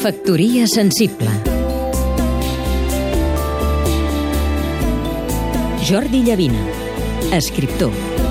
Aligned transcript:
Factoria 0.00 0.66
sensible. 0.66 1.28
Jordi 5.84 6.22
Llavina, 6.22 6.64
escriptor 7.36 8.29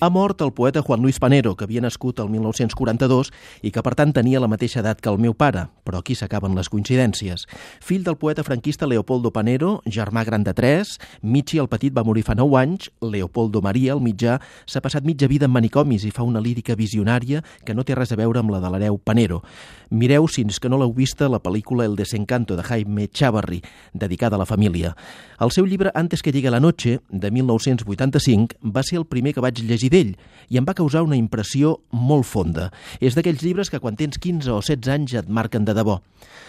Ha 0.00 0.10
mort 0.10 0.40
el 0.42 0.52
poeta 0.52 0.80
Juan 0.80 1.02
Luis 1.02 1.18
Panero, 1.18 1.56
que 1.56 1.64
havia 1.66 1.80
nascut 1.82 2.20
el 2.22 2.28
1942 2.30 3.32
i 3.66 3.72
que 3.74 3.82
per 3.82 3.96
tant 3.98 4.12
tenia 4.14 4.38
la 4.38 4.46
mateixa 4.46 4.78
edat 4.78 5.00
que 5.02 5.10
el 5.10 5.18
meu 5.18 5.34
pare, 5.34 5.64
però 5.82 5.98
aquí 5.98 6.14
s'acaben 6.14 6.54
les 6.54 6.70
coincidències. 6.70 7.48
Fill 7.82 8.04
del 8.06 8.14
poeta 8.14 8.44
franquista 8.46 8.86
Leopoldo 8.86 9.32
Panero, 9.34 9.80
germà 9.90 10.22
gran 10.22 10.44
de 10.46 10.54
tres, 10.54 11.00
Michi 11.22 11.58
el 11.58 11.66
petit 11.66 11.96
va 11.96 12.04
morir 12.06 12.22
fa 12.22 12.36
9 12.38 12.54
anys, 12.60 12.92
Leopoldo 13.02 13.58
Maria, 13.58 13.96
el 13.96 14.04
mitjà, 14.04 14.36
s'ha 14.70 14.84
passat 14.84 15.02
mitja 15.02 15.26
vida 15.26 15.48
en 15.50 15.54
manicomis 15.56 16.06
i 16.06 16.12
fa 16.14 16.22
una 16.22 16.44
lírica 16.44 16.78
visionària 16.78 17.42
que 17.66 17.74
no 17.74 17.82
té 17.82 17.98
res 17.98 18.14
a 18.14 18.20
veure 18.22 18.38
amb 18.38 18.54
la 18.54 18.62
de 18.62 18.70
l'hereu 18.70 19.00
Panero. 19.02 19.42
Mireu, 19.90 20.28
si 20.28 20.44
que 20.44 20.68
no 20.68 20.78
l'heu 20.78 20.92
vista, 20.94 21.28
la 21.28 21.42
pel·lícula 21.42 21.84
El 21.84 21.96
desencanto 21.96 22.54
de 22.54 22.62
Jaime 22.62 23.08
Chavarri, 23.08 23.62
dedicada 23.92 24.36
a 24.36 24.38
la 24.38 24.46
família. 24.46 24.94
El 25.40 25.50
seu 25.50 25.66
llibre 25.66 25.90
Antes 25.94 26.22
que 26.22 26.30
llegue 26.30 26.50
la 26.50 26.60
noche, 26.60 27.00
de 27.10 27.30
1985, 27.30 28.58
va 28.62 28.82
ser 28.82 28.98
el 28.98 29.06
primer 29.06 29.34
que 29.34 29.40
vaig 29.40 29.58
llegir 29.58 29.87
d'ell 29.92 30.14
i 30.48 30.58
em 30.58 30.66
va 30.68 30.76
causar 30.76 31.04
una 31.04 31.18
impressió 31.18 31.76
molt 31.92 32.26
fonda. 32.26 32.70
És 33.00 33.16
d'aquells 33.16 33.44
llibres 33.44 33.70
que 33.70 33.80
quan 33.82 33.98
tens 34.00 34.18
15 34.18 34.52
o 34.54 34.60
16 34.64 34.92
anys 34.94 35.16
et 35.20 35.28
marquen 35.28 35.66
de 35.68 35.76
debò. 35.76 36.00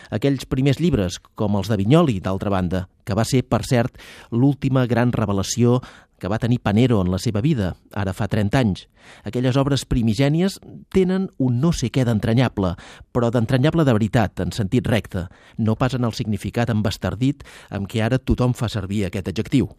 Aquells 0.10 0.48
primers 0.50 0.80
llibres, 0.80 1.20
com 1.36 1.58
els 1.60 1.70
de 1.70 1.78
Vinyoli, 1.78 2.20
d'altra 2.24 2.50
banda, 2.54 2.88
que 3.06 3.18
va 3.18 3.28
ser, 3.28 3.44
per 3.44 3.62
cert, 3.68 4.00
l'última 4.32 4.88
gran 4.88 5.12
revelació 5.14 5.80
que 6.20 6.28
va 6.28 6.40
tenir 6.40 6.60
Panero 6.60 7.00
en 7.02 7.10
la 7.10 7.18
seva 7.18 7.42
vida, 7.42 7.74
ara 7.96 8.14
fa 8.14 8.28
30 8.28 8.60
anys. 8.60 8.86
Aquelles 9.24 9.58
obres 9.58 9.86
primigènies 9.88 10.60
tenen 10.94 11.30
un 11.40 11.60
no 11.64 11.72
sé 11.74 11.90
què 11.96 12.04
d'entranyable, 12.06 12.76
però 13.16 13.32
d'entranyable 13.32 13.86
de 13.88 13.96
veritat, 13.96 14.44
en 14.44 14.52
sentit 14.54 14.86
recte, 14.88 15.26
no 15.58 15.78
pas 15.80 15.96
en 15.96 16.06
el 16.06 16.14
significat 16.14 16.70
embastardit 16.70 17.48
amb 17.72 17.88
què 17.90 18.04
ara 18.04 18.20
tothom 18.20 18.54
fa 18.54 18.70
servir 18.70 19.06
aquest 19.08 19.32
adjectiu. 19.32 19.72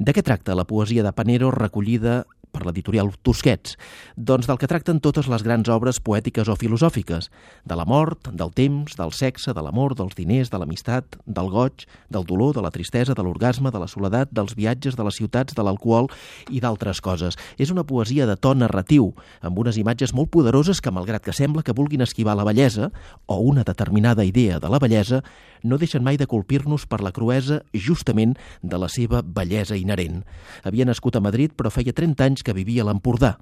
De 0.00 0.16
què 0.16 0.24
tracta 0.24 0.56
la 0.56 0.66
poesia 0.68 1.04
de 1.04 1.12
Panero 1.12 1.52
recollida 1.52 2.22
per 2.62 2.70
l'editorial 2.70 3.10
Tusquets, 3.26 3.74
doncs 4.14 4.46
del 4.46 4.58
que 4.60 4.70
tracten 4.70 5.00
totes 5.02 5.26
les 5.30 5.42
grans 5.42 5.68
obres 5.72 5.98
poètiques 6.00 6.48
o 6.48 6.56
filosòfiques, 6.58 7.28
de 7.66 7.78
la 7.78 7.86
mort, 7.88 8.30
del 8.30 8.52
temps, 8.54 8.94
del 8.98 9.12
sexe, 9.16 9.52
de 9.52 9.64
l'amor, 9.64 9.96
dels 9.98 10.14
diners, 10.18 10.52
de 10.52 10.60
l'amistat, 10.62 11.18
del 11.26 11.50
goig, 11.50 11.86
del 12.12 12.26
dolor, 12.28 12.54
de 12.54 12.62
la 12.62 12.70
tristesa, 12.70 13.16
de 13.18 13.24
l'orgasme, 13.26 13.72
de 13.74 13.82
la 13.82 13.90
soledat, 13.90 14.30
dels 14.30 14.54
viatges, 14.54 14.96
de 14.96 15.06
les 15.06 15.18
ciutats, 15.18 15.56
de 15.56 15.66
l'alcohol 15.66 16.08
i 16.50 16.62
d'altres 16.62 17.02
coses. 17.02 17.38
És 17.58 17.74
una 17.74 17.86
poesia 17.88 18.28
de 18.30 18.38
to 18.38 18.54
narratiu, 18.54 19.10
amb 19.42 19.58
unes 19.58 19.78
imatges 19.80 20.14
molt 20.14 20.30
poderoses 20.30 20.80
que, 20.80 20.94
malgrat 20.94 21.24
que 21.24 21.34
sembla 21.34 21.64
que 21.66 21.74
vulguin 21.74 22.04
esquivar 22.06 22.36
la 22.38 22.46
bellesa, 22.46 22.92
o 23.26 23.40
una 23.42 23.66
determinada 23.66 24.24
idea 24.24 24.60
de 24.62 24.70
la 24.70 24.78
bellesa, 24.82 25.22
no 25.62 25.78
deixen 25.78 26.02
mai 26.02 26.18
de 26.18 26.26
colpir-nos 26.26 26.86
per 26.90 27.00
la 27.02 27.12
cruesa 27.14 27.62
justament 27.72 28.34
de 28.62 28.78
la 28.78 28.88
seva 28.90 29.22
bellesa 29.22 29.78
inherent. 29.78 30.22
Havia 30.66 30.86
nascut 30.88 31.16
a 31.16 31.22
Madrid, 31.22 31.54
però 31.56 31.70
feia 31.70 31.94
30 31.94 32.26
anys 32.26 32.42
que 32.52 32.60
vivia 32.60 32.84
a 32.84 32.86
l'Empordà. 32.90 33.38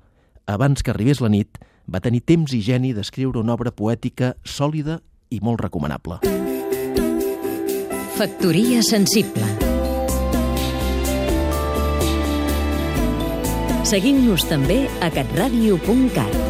Abans 0.47 0.83
que 0.83 0.95
arribés 0.95 1.21
la 1.21 1.31
nit, 1.31 1.59
va 1.91 2.01
tenir 2.01 2.23
temps 2.23 2.55
i 2.55 2.63
geni 2.63 2.95
d'escriure 2.95 3.43
una 3.43 3.57
obra 3.59 3.75
poètica 3.75 4.37
sòlida 4.47 5.01
i 5.31 5.41
molt 5.43 5.61
recomanable. 5.67 6.21
Factoria 8.21 8.83
sensible 8.85 9.49
Seguim-nos 13.91 14.45
també 14.47 14.85
a 15.03 15.09
catradio.cat 15.11 16.50